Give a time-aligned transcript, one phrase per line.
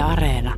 [0.00, 0.54] Yle Areena.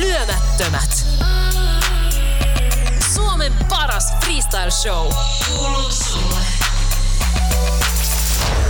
[0.00, 1.06] Lyömättömät.
[3.14, 5.12] Suomen paras freestyle show.
[5.48, 6.40] Kuuluu sulle.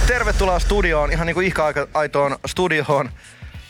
[0.06, 3.10] Tervetuloa studioon, ihan niin kuin ihka-aitoon studioon.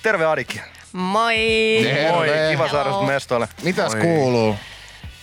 [0.03, 0.61] Terve Adikki.
[0.93, 1.37] Moi!
[1.83, 2.11] Terve.
[2.11, 3.49] Moi, kiva saada sut mestoille.
[3.63, 4.03] Mitäs Moi.
[4.03, 4.57] kuuluu?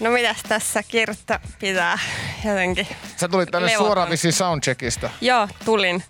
[0.02, 2.00] No mitäs tässä kirjoitta pitää
[2.46, 2.88] jotenkin?
[3.18, 3.86] Sä tulit tänne Levoton.
[3.88, 5.10] suoraan vissiin soundcheckista.
[5.22, 6.04] Joo, tulin.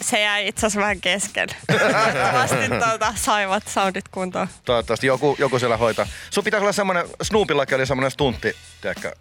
[0.00, 1.48] Se jäi itse asiassa vähän kesken.
[1.66, 2.56] Toivottavasti
[2.88, 4.48] tuota, saivat soundit kuntoon.
[4.64, 6.06] Toivottavasti joku, joku siellä hoitaa.
[6.30, 9.12] Sun pitäisi olla semmonen, Snoopillakin oli semmonen stuntti, tiedätkö,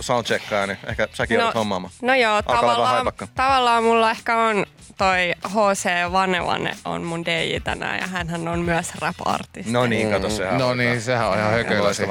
[0.00, 1.92] soundcheckaa, niin ehkä säkin no, hommaamaan.
[2.02, 4.66] no joo, Alkaa tavallaan, tavallaan mulla ehkä on
[4.98, 6.12] toi H.C.
[6.12, 9.72] Vanevane on mun DJ tänään ja hän on myös rap-artisti.
[9.72, 10.58] No niin, kato sehän.
[10.58, 10.84] No hoitaa.
[10.84, 12.02] niin, sehän on ihan hököläsi.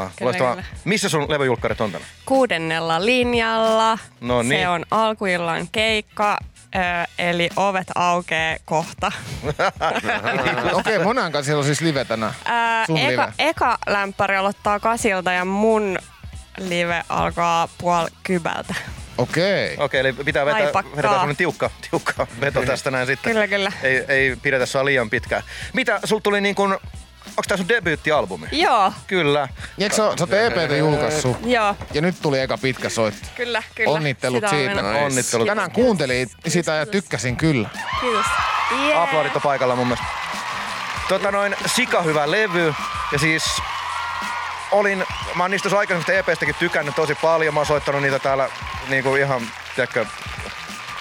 [0.86, 2.12] Missä sun levyjulkkarit on tänään?
[2.26, 3.98] Kuudennella linjalla.
[4.22, 4.62] No niin.
[4.62, 6.38] Se on alkuillan keikka,
[6.76, 6.80] ö,
[7.20, 9.12] eli ovet aukee kohta.
[10.74, 12.34] Okei, okay, monen kanssa siellä on siis live tänään.
[12.46, 13.34] Ää, Sun eka, live.
[13.40, 15.98] eka lämpäri aloittaa kasilta ja mun
[16.58, 18.76] live alkaa puol kybältä.
[19.18, 19.76] Okei.
[19.80, 20.96] Okei, eli pitää vetää, Haipakkaa.
[20.96, 23.32] vetää semmonen tiukka, tiukka veto tästä näin sitten.
[23.34, 23.72] Kyllä, kyllä.
[23.84, 25.44] Ei, ei pidetä sua liian pitkään.
[25.74, 26.72] Mitä, sul tuli niin kuin,
[27.38, 28.48] onks tää sun debyyttialbumi?
[28.52, 29.48] Joo, Kyllä.
[29.80, 31.38] Eikö sä, sä oot EPtä julkaissut?
[31.46, 33.28] joo, Ja nyt tuli eka pitkä soitto.
[33.36, 33.92] kyllä, kyllä.
[33.92, 34.82] Onnittelut Sitä on siitä.
[34.84, 35.02] mennyt.
[35.04, 35.48] Onnittelut.
[35.48, 37.70] Tänään kuuntelin sitä ja tykkäsin kyllä.
[38.02, 38.26] Kiitos.
[38.86, 39.02] Yeah.
[39.04, 40.06] Aplodit on paikalla mun mielestä.
[41.10, 42.74] Tota noin, sika hyvä levy.
[43.12, 43.44] Ja siis
[44.74, 47.54] olin, mä oon niistä aikaisemmista EPstäkin tykännyt tosi paljon.
[47.54, 48.50] Mä oon soittanut niitä täällä
[48.90, 49.42] niinku ihan,
[49.76, 50.06] tiedätkö,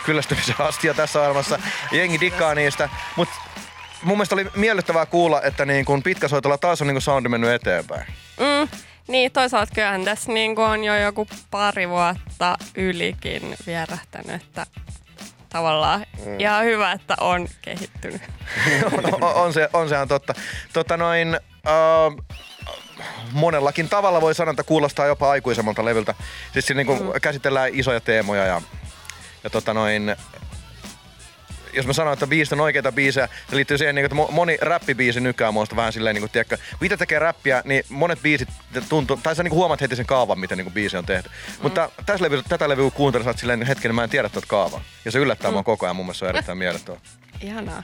[0.04, 1.58] kyllästymisen asti jo tässä ohjelmassa.
[1.92, 2.88] Jengi dikkaa niistä.
[3.16, 3.28] Mut
[4.02, 7.50] mun mielestä oli miellyttävää kuulla, että niin kun pitkäsoitolla taas on niin kun soundi mennyt
[7.50, 8.06] eteenpäin.
[8.40, 8.68] Mm,
[9.08, 14.66] niin, toisaalta kyllähän tässä niin on jo joku pari vuotta ylikin vierähtänyt, että
[15.52, 16.40] tavallaan mm.
[16.40, 18.22] ihan hyvä, että on kehittynyt.
[19.20, 20.34] on, on, se, on sehän totta.
[20.72, 22.26] Tota noin, äh,
[23.32, 26.14] monellakin tavalla voi sanoa, että kuulostaa jopa aikuisemmalta levyltä.
[26.52, 27.12] Siis siinä niin mm.
[27.22, 28.62] käsitellään isoja teemoja ja,
[29.44, 30.16] ja tota noin,
[31.72, 34.58] jos mä sanon, että biisit on oikeita biisejä, se liittyy siihen, niin, että mo- moni
[34.60, 38.48] räppibiisi nykyään muista vähän silleen, niin kuin, tiedätkö, itse tekee räppiä, niin monet biisit
[38.88, 41.28] tuntuu, tai sä niin huomaat heti sen kaavan, miten niin biisi on tehty.
[41.28, 41.62] Mm.
[41.62, 44.80] Mutta tässä levy, tätä levyä kuuntelin, sä oot silleen, hetken, mä en tiedä tuota kaavaa.
[45.04, 45.52] Ja se yllättää mm.
[45.52, 47.00] mua koko ajan, mun mielestä se on erittäin miellyttävää.
[47.40, 47.82] Ihanaa,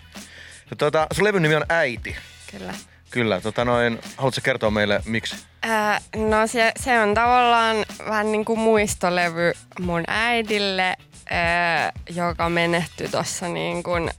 [0.79, 2.17] Tota, sun levyn nimi on Äiti.
[2.51, 2.75] kyllä.
[3.11, 5.37] Kyllä, tota noin, haluatko kertoa meille miksi?
[5.63, 7.77] Ää, no se, se on tavallaan
[8.09, 10.95] vähän niin kuin muistolevy mun äidille,
[11.31, 14.11] ää, joka menehtyi tuossa niin kuin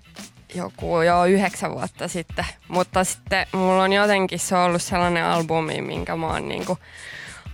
[0.55, 2.45] joku jo yhdeksän vuotta sitten.
[2.67, 6.79] Mutta sitten mulla on jotenkin se ollut sellainen albumi, minkä mä oon niin kuin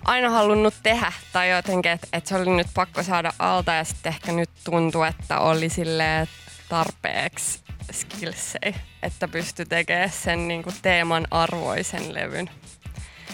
[0.06, 1.12] aina halunnut tehdä.
[1.34, 5.04] Tai jotenkin, että et se oli nyt pakko saada alta ja sitten ehkä nyt tuntuu,
[5.04, 6.28] että oli silleen
[6.70, 7.60] tarpeeksi
[7.92, 12.50] skillsei, että pystyi tekemään sen niin kuin teeman arvoisen levyn.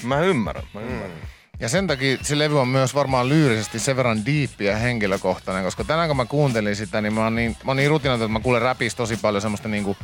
[0.03, 1.17] Mä ymmärrän, mä ymmärrän.
[1.17, 1.40] Mm.
[1.61, 5.83] Ja sen takia se levy on myös varmaan lyyrisesti sen verran diippi ja henkilökohtainen, koska
[5.83, 8.39] tänään kun mä kuuntelin sitä, niin mä oon niin, mä oon niin rutinoitu, että mä
[8.39, 9.97] kuulen räpistä tosi paljon semmoista niinku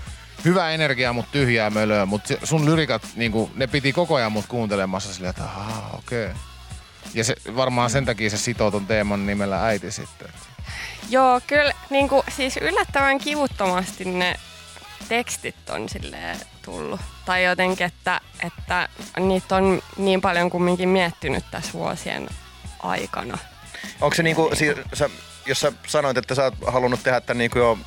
[0.45, 2.05] hyvää energiaa, mutta tyhjää mölöä.
[2.05, 6.25] Mutta sun lyrikat, niinku, ne piti koko ajan mut kuuntelemassa silleen, että ahaa, okei.
[6.25, 6.37] Okay.
[7.13, 10.27] Ja se, varmaan sen takia se sitoo ton teeman nimellä äiti sitten.
[11.09, 14.35] Joo, kyllä niin kuin, siis yllättävän kivuttomasti ne
[15.09, 16.99] tekstit on silleen tullut.
[17.25, 18.89] Tai jotenkin, että, että
[19.19, 22.29] niitä on niin paljon kumminkin miettinyt tässä vuosien
[22.79, 23.37] aikana.
[24.01, 25.09] Onko se niinku, si, sä,
[25.45, 27.77] jos sä sanoit, että sä oot halunnut tehdä tämän, niinku jo,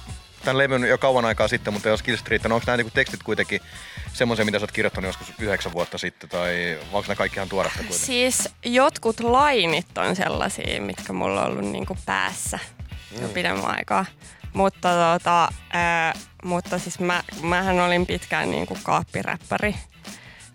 [0.45, 3.61] tämän levyn jo kauan aikaa sitten, mutta jos skillsit riittänyt, onko nämä niinku tekstit kuitenkin
[4.13, 7.79] semmoisia, mitä sä oot kirjoittanut joskus yhdeksän vuotta sitten, tai onko nämä kaikki ihan tuoretta
[7.79, 8.07] kuitenkin?
[8.07, 12.59] Siis jotkut lainit on sellaisia, mitkä mulla on ollut niin kuin päässä
[13.21, 14.07] jo pidemmän aikaa.
[14.53, 16.15] Mutta, tota, ää,
[16.45, 19.75] mutta siis mä, mähän olin pitkään niin kuin kaappiräppäri.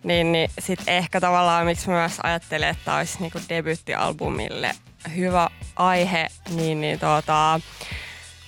[0.04, 4.72] Niin, niin sit ehkä tavallaan, miksi mä myös ajattelin, että olisi niin kuin debyyttialbumille
[5.16, 7.60] hyvä aihe, niin, niin tota,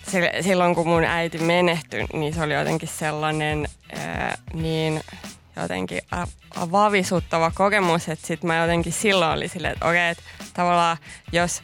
[0.10, 5.02] sil- silloin kun mun äiti menehtyi, niin se oli jotenkin sellainen ää, niin
[5.56, 6.02] jotenkin
[6.72, 10.24] vavisuttava kokemus, että sit mä jotenkin silloin oli silleen, että okei, että
[10.54, 10.98] tavallaan
[11.32, 11.64] jos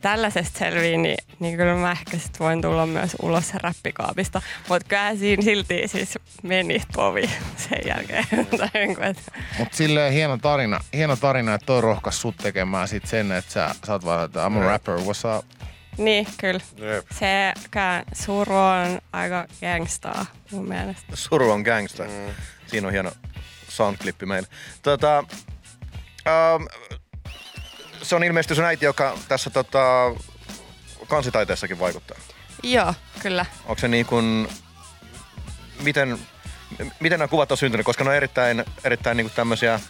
[0.00, 4.42] tällaisesta selviin, niin, niin kyllä mä ehkä sit voin tulla myös ulos räppikaapista.
[4.68, 8.24] Mutta kyllä siinä silti siis meni tovi sen jälkeen.
[8.58, 12.88] Tai niin kuin, että- Mut silleen hieno tarina, hieno tarina, että toi rohkas sut tekemään
[12.88, 15.44] sit sen, että sä, sä oot vaan, että I'm a rapper, what's up?
[15.98, 16.60] niin, kyllä.
[17.18, 21.16] Se kää, suru on aika gangstaa mun mielestä.
[21.16, 22.02] Suru on gangsta.
[22.04, 22.34] Mm.
[22.66, 23.12] Siinä on hieno
[23.68, 24.48] soundklippi meillä.
[24.82, 25.18] Tota,
[26.26, 26.62] ähm,
[28.08, 30.14] se on ilmeisesti sun äiti, joka tässä tota,
[31.08, 32.18] kansitaiteessakin vaikuttaa?
[32.62, 33.46] Joo, kyllä.
[33.64, 34.48] Onko se niin kuin,
[35.82, 36.18] miten,
[37.00, 39.80] miten nämä kuvat on syntynyt, koska ne on erittäin, erittäin niin kuin tämmöisiä,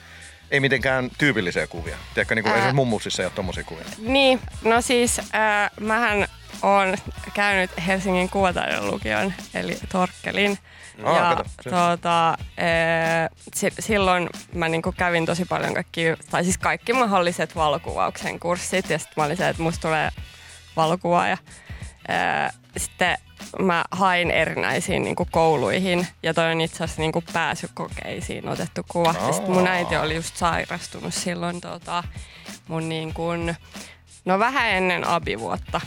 [0.50, 1.96] ei mitenkään tyypillisiä kuvia.
[2.14, 2.56] Tiedätkö, niin kuin Ää.
[2.56, 3.84] esimerkiksi mummuksissa ei ole tommosia kuvia.
[3.98, 6.28] Niin, no siis äh, mähän
[6.66, 6.96] on
[7.34, 10.58] käynyt Helsingin kuvataiteen lukion, eli Torkkelin.
[11.04, 12.36] Aa, ja kato, tuota, äh,
[13.54, 18.98] si- silloin mä niinku kävin tosi paljon kaikki, tai siis kaikki mahdolliset valokuvauksen kurssit, ja
[18.98, 20.10] sitten mä olin se, että musta tulee
[20.76, 21.36] valokuvaaja.
[22.10, 23.18] Äh, sitten
[23.58, 29.14] mä hain erinäisiin niinku kouluihin, ja toi on itse asiassa niinku pääsykokeisiin otettu kuva.
[29.26, 32.04] Ja sitten mun äiti oli just sairastunut silloin tota,
[32.68, 33.56] mun niin kuin,
[34.24, 35.80] no vähän ennen abivuotta,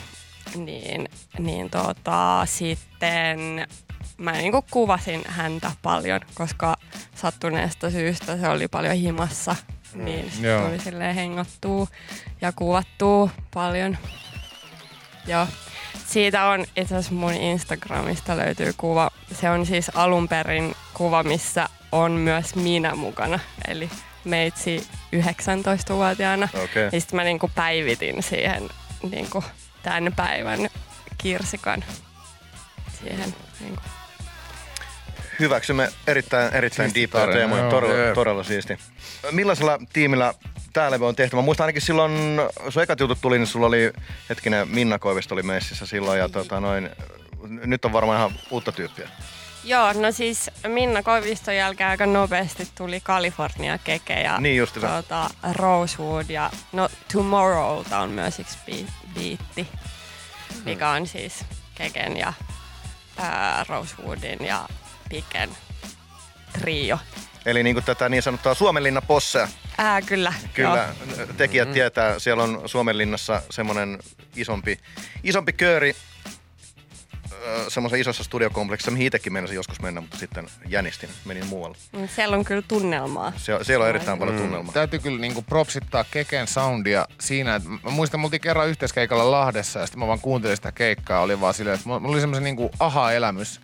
[0.54, 1.08] niin,
[1.38, 3.66] niin tota, sitten
[4.18, 6.76] mä niin kuin kuvasin häntä paljon, koska
[7.14, 9.56] sattuneesta syystä se oli paljon himassa,
[9.94, 10.66] niin sit Joo.
[10.66, 11.86] tuli silleen hengattua
[12.40, 13.98] ja kuvattua paljon.
[15.26, 15.46] Joo.
[16.06, 19.10] Siitä on itse asiassa mun Instagramista löytyy kuva.
[19.40, 23.38] Se on siis alun perin kuva, missä on myös minä mukana.
[23.68, 23.90] Eli
[24.24, 24.86] meitsi
[25.16, 26.48] 19-vuotiaana.
[26.64, 26.88] Okei.
[26.92, 28.68] Ja sitten mä niinku päivitin siihen
[29.10, 29.44] niinku
[29.82, 30.68] tämän päivän
[31.18, 31.84] kirsikan
[33.00, 33.34] siihen.
[33.60, 33.82] Niinku.
[35.40, 38.14] Hyväksymme erittäin, erittäin tarina, teemoja, todella, Jep.
[38.14, 38.78] todella siisti.
[39.30, 40.34] Millaisella tiimillä
[40.72, 41.36] tää levy on tehty?
[41.36, 42.12] Mä muistan ainakin silloin,
[42.68, 43.92] sun ekat jutut tuli, niin sulla oli
[44.28, 46.90] hetkinen Minna Koivisto oli messissä silloin ja tota noin,
[47.48, 49.08] nyt on varmaan ihan uutta tyyppiä.
[49.64, 56.26] Joo, no siis Minna Koiviston jälkeen aika nopeasti tuli California Keke ja Niin tuota, Rosewood
[56.28, 59.68] ja no Tomorrowta on myös yksi bi- biitti,
[60.64, 62.32] mikä on siis Keken ja
[63.16, 64.68] ää, Rosewoodin ja
[65.08, 65.50] Piken
[66.52, 66.98] trio.
[67.46, 69.48] Eli niin kuin tätä niin sanottua Suomenlinna posseja.
[69.78, 70.32] Ää, kyllä.
[70.54, 71.26] Kyllä, Joo.
[71.36, 71.74] tekijät mm-hmm.
[71.74, 73.98] tietää, siellä on Suomenlinnassa semmoinen
[74.36, 74.78] isompi,
[75.24, 75.96] isompi kööri
[77.68, 81.76] semmoisen isossa studiokompleksissa, mihin itsekin meinasin joskus mennä, mutta sitten jänistin, menin muualle.
[81.92, 83.32] Mm, Siellä on kyllä tunnelmaa.
[83.36, 84.72] Se, siellä on erittäin paljon tunnelmaa.
[84.72, 89.80] Täytyy kyllä niinku propsittaa Keken soundia siinä, että mä muistan, me oltiin kerran yhteiskeikalla Lahdessa
[89.80, 91.20] ja sitten mä vaan kuuntelin sitä keikkaa.
[91.20, 93.60] Oli vaan silleen, että mulla oli semmoisen niinku aha-elämys,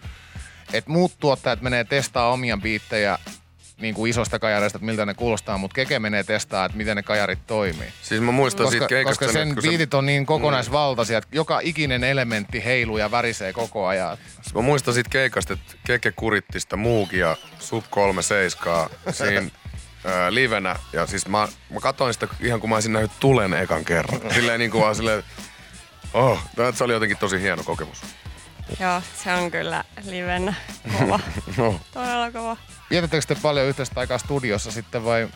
[0.72, 3.18] että muut tuottajat menee testaa omia biittejä
[3.80, 7.02] niin kuin isosta kajareista, että miltä ne kuulostaa, mutta Keke menee testaa, että miten ne
[7.02, 7.88] kajarit toimii.
[8.02, 11.60] Siis mä muistan siitä Koska, keikasta koska sen kun biitit on niin kokonaisvaltaisia, että joka
[11.62, 14.18] ikinen elementti heiluu ja värisee koko ajan.
[14.42, 19.42] Se, mä muistan siitä keikasta, että Keke kuritti sitä muukia sub 37 siinä
[20.04, 20.76] ää, livenä.
[20.92, 24.20] Ja siis mä, mä katsoin sitä ihan kun mä olisin nähnyt tulen ekan kerran.
[24.34, 25.22] Silleen niin kuin vaan silleen,
[26.14, 26.42] oh,
[26.74, 28.02] se oli jotenkin tosi hieno kokemus.
[28.80, 30.54] Joo, se on kyllä livenä
[30.98, 31.20] kova.
[31.56, 31.80] No.
[31.92, 32.56] Todella kova.
[32.90, 35.28] Vietättekö te paljon yhteistä aikaa studiossa sitten vai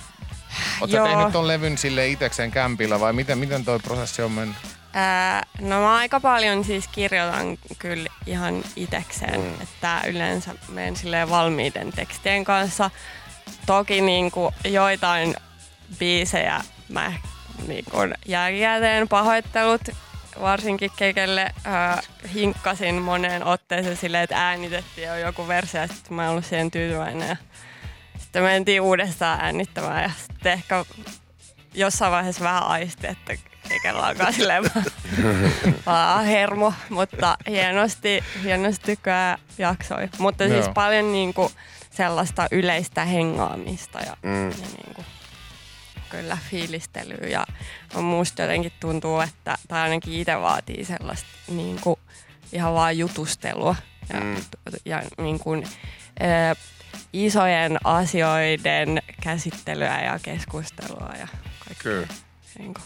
[0.81, 4.57] Oletko tehnyt ton levyn sille itekseen kämpillä vai miten, miten toi prosessi on mennyt?
[4.93, 9.63] Ää, no mä aika paljon siis kirjoitan kyllä ihan itekseen, mm.
[9.63, 12.91] että yleensä menen silleen valmiiden tekstien kanssa.
[13.67, 15.37] Toki niinku joitain
[15.99, 17.13] biisejä mä
[17.67, 19.81] niinku jälkikäteen pahoittelut
[20.41, 21.99] varsinkin Kekelle äh,
[22.35, 26.71] hinkkasin moneen otteeseen silleen, että äänitettiin jo joku versio ja sitten mä en ollut siihen
[26.71, 27.29] tyytyväinen.
[27.29, 27.37] Ja
[28.19, 30.85] sitten mentiin uudestaan äänittämään ja sitten ehkä
[31.75, 33.35] jossain vaiheessa vähän aisti, että
[33.69, 34.65] Kekellä alkaa silleen
[35.87, 38.99] vaan hermo, mutta hienosti, hienosti
[39.59, 40.09] jaksoi.
[40.19, 40.75] Mutta siis Joo.
[40.75, 41.53] paljon niinku
[41.91, 44.51] sellaista yleistä hengaamista ja, Mm.
[44.51, 45.05] ja niinku,
[46.11, 47.29] kyllä fiilistelyä.
[47.29, 47.47] Ja
[48.03, 51.99] musta jotenkin tuntuu, että, tai ainakin itse vaatii sellaista niinku,
[52.53, 53.77] ihan vaan jutustelua.
[54.13, 54.37] Ja, Mm.
[54.85, 55.67] ja niin kuin,
[56.21, 56.57] ö,
[57.13, 61.29] isojen asioiden käsittelyä ja keskustelua ja
[61.65, 61.75] kaikkea.
[61.93, 62.07] Kyllä.
[62.59, 62.85] Niin kuin.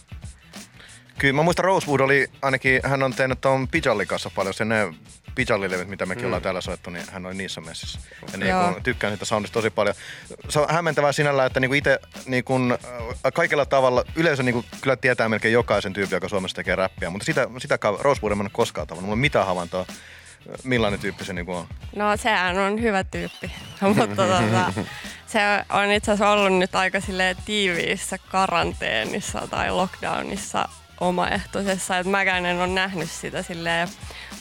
[1.19, 4.95] Kyllä mä muistan Rosewood oli ainakin, hän on tehnyt tuon Pijallin kanssa paljon, sen ne
[5.35, 6.27] Pijallilevyt, mitä mekin mm.
[6.27, 7.99] ollaan täällä soittu, niin hän oli niissä messissä.
[8.33, 9.97] Ja niin kun, tykkään siitä soundista tosi paljon.
[10.49, 12.79] Se on hämmentävää sinällä, että niinku itse niin kun,
[13.27, 17.25] äh, kaikella tavalla, yleisö niin kyllä tietää melkein jokaisen tyypin, joka Suomessa tekee räppiä, mutta
[17.25, 19.07] sitä, sitä Rosewood en ole koskaan tavannut.
[19.07, 19.87] Mulla ei mitään havaintoa,
[20.65, 21.67] millainen tyyppi se niinku on.
[21.97, 24.73] No sehän on hyvä tyyppi, mutta tota,
[25.27, 26.99] se on itse asiassa ollut nyt aika
[27.45, 30.69] tiiviissä karanteenissa tai lockdownissa
[31.05, 33.89] omaehtoisessa, että mäkään en ole nähnyt sitä silleen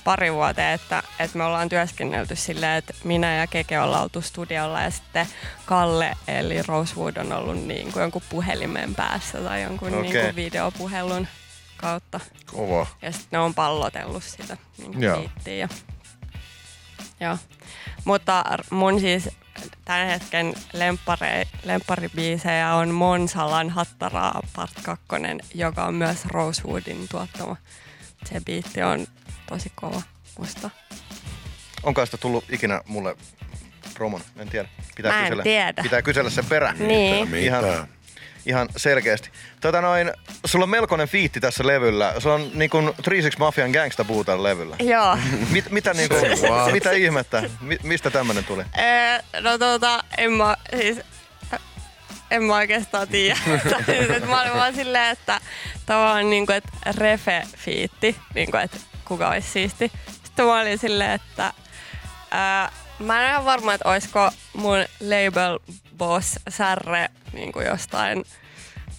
[0.03, 4.81] pari vuoteen, että, että me ollaan työskennelty silleen, että minä ja Keke ollaan oltu studiolla
[4.81, 5.27] ja sitten
[5.65, 10.01] Kalle eli Rosewood on ollut niin kuin jonkun puhelimen päässä tai jonkun Okei.
[10.01, 11.27] niin kuin videopuhelun
[11.77, 12.19] kautta.
[12.45, 12.87] Kova.
[13.01, 15.29] Ja sitten ne on pallotellut sitä niin Joo.
[15.45, 15.67] Ja,
[17.19, 17.37] joo.
[18.05, 19.29] Mutta mun siis
[19.85, 20.53] tämän hetken
[21.63, 25.05] lempparibiisejä on Monsalan Hattaraa Part 2,
[25.55, 27.55] joka on myös Rosewoodin tuottama
[28.25, 29.07] se biitti on
[29.49, 30.01] tosi kova
[30.39, 30.69] musta.
[31.83, 33.15] Onko sitä tullut ikinä mulle
[33.93, 34.21] promon?
[34.37, 34.69] En tiedä.
[34.95, 35.43] Pitää Mä en kysellä.
[35.43, 35.83] tiedä.
[35.83, 36.75] Pitää kysellä sen perään.
[36.79, 37.35] Niin.
[37.35, 37.63] Ihan,
[38.45, 39.29] ihan selkeästi.
[39.61, 40.11] Tota noin,
[40.45, 42.13] sulla on melkoinen fiitti tässä levyllä.
[42.19, 44.75] Se on niin kuin 36 Mafian Gangsta tällä levyllä.
[44.79, 45.17] Joo.
[45.49, 46.15] Mit, mitä, niinku,
[46.49, 46.71] What?
[46.71, 47.43] mitä ihmettä?
[47.61, 48.63] Mi, mistä tämmönen tuli?
[48.77, 50.99] Ee, no tota, en mä siis...
[52.31, 53.35] En mä oikeastaan tiedä.
[53.85, 55.41] Siis, et mä olin vaan silleen, että
[55.85, 59.91] tavallaan niinku, että refe-fiitti, niinku, että kuka olisi siisti.
[60.23, 61.53] Sitten mä olin silleen, että
[62.31, 65.59] ää, mä en ole ihan varma, että olisiko mun label
[65.97, 68.23] boss Särre niinku jostain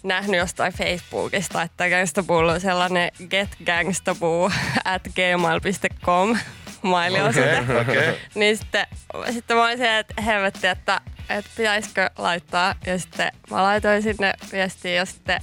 [0.02, 4.50] nähnyt jostain Facebookista, että Gangstaboo on sellainen getgangstaboo
[4.84, 6.38] at gmail.com
[6.82, 7.58] mailiosoite.
[7.60, 8.18] Okei, okei.
[8.34, 8.86] Niin sitten,
[9.30, 12.74] sitten mä olin se, että helvetti, että, että pitäisikö laittaa.
[12.86, 15.40] Ja sitten mä laitoin sinne viestiä ja sitten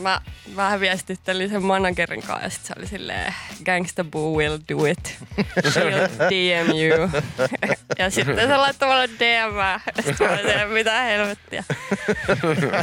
[0.00, 0.20] mä
[0.56, 3.34] vähän viestittelin sen managerin kanssa ja sitten se oli silleen,
[3.64, 5.18] Gangsta Boo will do it.
[5.60, 7.10] She'll DM you.
[7.98, 9.80] ja sitten se laittoi mulle DM.
[10.04, 11.64] Sitten mä silleen, mitä helvettiä.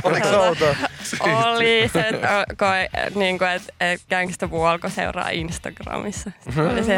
[0.03, 0.75] Oliko se outoa?
[1.19, 2.45] Oli se, että
[3.15, 6.31] niin kuin, että, että Gangsta Boo alkoi seuraa Instagramissa.
[6.43, 6.95] Sitten mä olin se,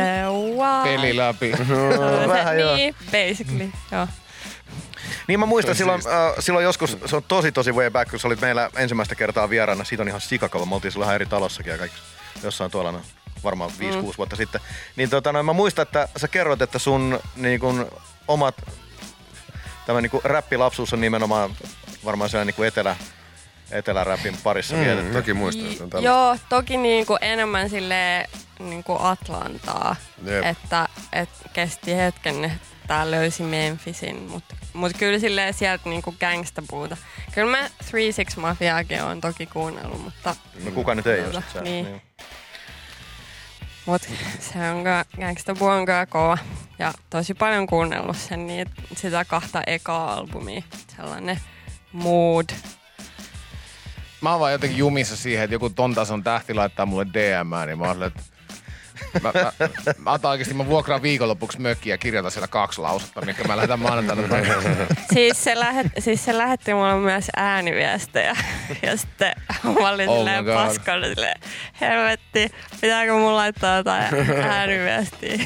[0.56, 0.84] wow.
[0.84, 1.52] Peli läpi.
[1.58, 2.76] Se- Vähän joo.
[2.76, 4.08] niin, basically, joo.
[5.28, 8.28] Niin mä muistan silloin, äh, silloin joskus, se on tosi tosi way back, kun sä
[8.28, 9.84] olit meillä ensimmäistä kertaa vieraana.
[9.84, 10.66] Siitä on ihan sikakava.
[10.66, 11.98] Me oltiin silloin ihan eri talossakin ja kaikki.
[12.44, 13.02] Jossain tuolla no,
[13.44, 14.12] varmaan 5-6 mm.
[14.18, 14.62] vuotta sitten.
[14.96, 17.92] Niin tota, no, mä muistan, että sä kerroit, että sun niin kun,
[18.28, 18.56] omat
[19.86, 21.56] tämä niin räppilapsuus on nimenomaan
[22.06, 22.96] varmaan siellä niin etelä,
[23.72, 24.82] eteläräpin parissa mm.
[24.82, 25.14] vietetty.
[25.14, 26.00] Toki muistan, on tällaista.
[26.02, 28.28] Joo, toki niinku enemmän sille
[28.60, 29.96] niinku Atlantaa.
[30.26, 30.46] Jep.
[30.46, 34.22] Että et kesti hetken, että löysi Memphisin.
[34.22, 36.98] Mutta mut kyllä silleen sieltä niinku gangstapuuta.
[37.34, 40.36] Kyllä mä 36 Mafiaakin on toki kuunnellut, mutta...
[40.66, 41.62] No kuka nyt ei jos et sä.
[41.62, 42.02] niin.
[43.86, 44.02] Mut
[44.40, 46.38] se on kyllä, gangstapu on kyllä kova.
[46.80, 50.62] Ja tosi paljon kuunnellut sen niitä, sitä kahta ekaa albumia.
[50.96, 51.40] Sellainen
[51.92, 52.46] mood.
[54.22, 57.80] Mä oon vaan jotenkin jumissa siihen, että joku ton tason tähti laittaa mulle DM, niin
[57.80, 58.24] mä oon että
[59.22, 59.52] Mä, mä,
[59.98, 63.80] mä, otan oikeesti, mä vuokraan viikonlopuksi mökkiä ja kirjoitan siellä kaksi lausetta, minkä mä lähetän
[63.80, 64.22] maanantaina.
[65.14, 68.36] Siis se, lähet, siis se lähetti mulle myös ääniviestejä.
[68.84, 71.40] Ja sitten mä olin Oh silleen paskalla silleen,
[71.82, 74.04] helvetti, pitääkö mun laittaa jotain
[74.50, 75.38] ääniviestiä?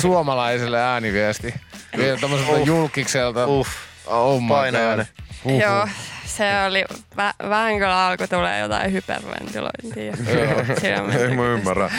[0.00, 1.54] Suomalaiselle ääniviesti.
[1.96, 2.66] Vielä tommoselta Uff.
[2.66, 3.46] julkikselta.
[3.46, 3.70] Uff,
[4.06, 5.06] Oh my painajainen.
[5.06, 5.24] god.
[5.52, 5.60] Uhuh.
[5.62, 5.88] Joo,
[6.26, 6.84] se oli,
[7.16, 10.12] vä, vähän kyllä alkoi tulee jotain hyperventilointia.
[11.20, 11.90] Ei mä kyllä ymmärrä.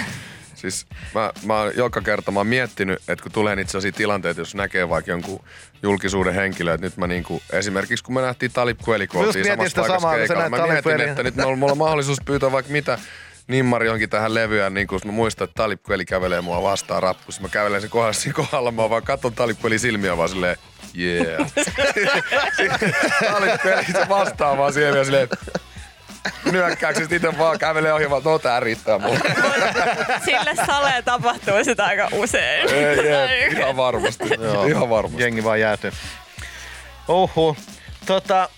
[0.62, 4.42] Siis mä, mä oon joka kerta mä oon miettinyt, että kun tulee niitä sellaisia tilanteita,
[4.42, 5.44] jos näkee vaikka jonkun
[5.84, 9.82] julkisuuden henkilö, että nyt mä niinku, esimerkiksi kun me nähtiin Talib Kweli, kun oltiin samassa
[9.82, 11.10] paikassa samaa, keikalla, mä mietin, Kwelin.
[11.10, 13.00] että nyt mulla, mulla on mahdollisuus pyytää vaikka mitä
[13.48, 17.42] nimmari onkin tähän levyyn, niin kun mä muistan, että Talib Kweli kävelee mua vastaan rappussa.
[17.42, 20.58] Mä kävelen sen kohdalla siinä kohdalla, mä vaan katon Talib Kweli silmiä vaan silleen,
[21.00, 21.52] yeah.
[23.32, 25.30] Talib Kweli se vastaa vaan siihen ja silleen,
[26.52, 29.20] nyökkäyksestä itse vaan kävelee ohi, vaan no tää riittää mulle.
[30.26, 32.70] Sille salee tapahtuu sitä aika usein.
[32.70, 34.24] Ei, ei, ihan varmasti.
[34.68, 35.22] Ihan varmasti.
[35.22, 35.94] Jengi vaan jääty.
[37.08, 37.56] Oho.
[38.06, 38.50] Tota,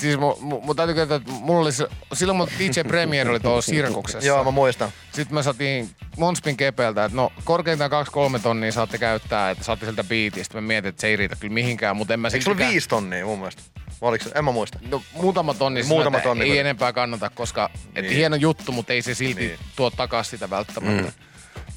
[0.00, 3.40] Siis mun, mun, mun täytyy kertoa, että mulla oli se, silloin mun DJ Premier oli
[3.40, 4.26] tuolla Sirkuksessa.
[4.28, 4.90] joo mä muistan.
[5.12, 7.90] Sitten me saatiin Monspin Kepeltä, että no korkeintaan
[8.36, 10.54] 2-3 tonnia saatte käyttää, että saatte sieltä biitistä.
[10.54, 12.88] Mä mietin, että se ei riitä kyllä mihinkään, mutta en mä Eikö sulla siltikään- viisi
[12.88, 13.62] tonnia mun mielestä?
[14.00, 14.30] Oliko se?
[14.34, 14.78] En mä muista.
[14.90, 16.60] No, muutama tonni, Muutama tonni ei kuitenkin.
[16.60, 18.16] enempää kannata, koska et Niin.
[18.16, 19.48] hieno juttu, mutta ei se silti Niin.
[19.48, 19.58] niin.
[19.76, 21.02] tuo takaisin sitä välttämättä.
[21.02, 21.12] Mm.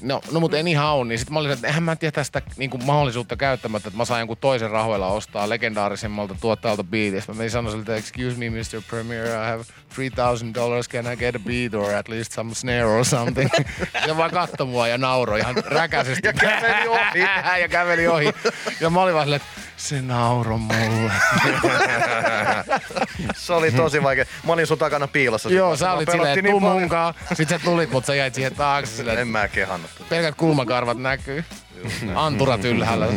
[0.00, 2.42] No, no mutta en ihan ole, niin sitten mä olin, että eihän mä tiedä tästä
[2.56, 7.32] niin kuin mahdollisuutta käyttämättä, että mä saan jonkun toisen rahoilla ostaa legendaarisemmalta tuottajalta beatistä.
[7.32, 8.82] Mä menin sanoa siltä, excuse me Mr.
[8.90, 9.64] Premier, I have
[9.96, 13.50] 3000 dollars, can I get a beat or at least some snare or something?
[14.06, 16.26] ja vaan katsoi mua ja nauroi ihan räkäisesti.
[16.26, 17.20] Ja käveli ohi.
[17.62, 18.32] ja käveli ohi.
[18.80, 21.12] Ja mä olin vaan silleen, että se nauroi mulle.
[23.36, 24.24] Se oli tosi vaikea.
[24.46, 25.50] Mä olin sun takana piilossa.
[25.50, 26.80] Joo, sä olit silleen, niin tuu paljon.
[26.80, 27.14] munkaan.
[27.34, 29.90] Sitten sä tulit, mutta sä jäit siihen taakse silleen, En mä kehannut.
[30.08, 31.44] pelkät kulmakarvat näkyy.
[32.14, 33.06] Anturat ylhäällä.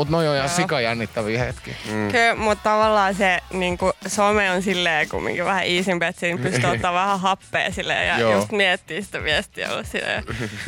[0.00, 1.76] Mut noi on ihan sika jännittäviä hetki.
[2.12, 6.70] Kyllä, mutta tavallaan se niin kuin, some on silleen kumminkin vähän easy että siinä pystyy
[6.70, 8.32] ottaa vähän happea silleen ja Joo.
[8.34, 10.24] just miettii sitä viestiä olla silleen.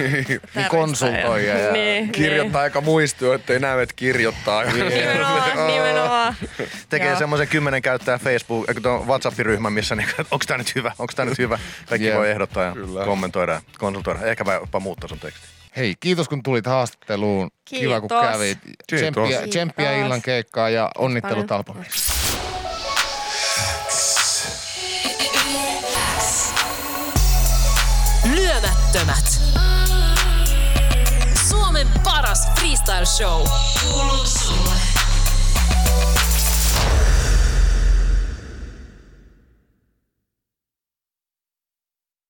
[0.54, 4.64] Niin konsultoi ja- ja niin, Kirjoittaa aika muistio, ettei näy, että kirjoittaa.
[4.64, 4.88] Niin.
[4.88, 6.36] Nimenomaan, nimenomaan.
[6.88, 11.12] Tekee semmoisen kymmenen käyttäjän Facebook, eikö tuon WhatsApp-ryhmän, missä niin, onko tää nyt hyvä, onko
[11.16, 11.58] tää nyt hyvä.
[11.88, 12.16] Kaikki Jep.
[12.16, 13.04] voi ehdottaa ja Kyllä.
[13.04, 14.20] kommentoida ja konsultoida.
[14.26, 15.61] Ehkä jopa muuttaa sun teksti.
[15.76, 17.50] Hei, kiitos kun tulit haastatteluun.
[17.64, 18.30] Kiva kun Kiitos.
[18.32, 18.58] kävit.
[18.62, 19.12] Kiitos.
[19.12, 20.06] Tsemppiä, tsemppiä Kiitos.
[20.06, 22.12] illan keikkaa ja onnittelut albumista.
[28.34, 29.40] Lyömättömät.
[31.48, 33.46] Suomen paras freestyle show.
[33.82, 34.91] Kuuluu sulle.